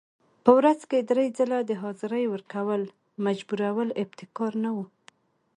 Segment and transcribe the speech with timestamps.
[0.43, 2.87] په ورځ کې درې ځله د حاضرۍ ورکولو
[3.25, 4.77] مجبورول ابتکار نه و.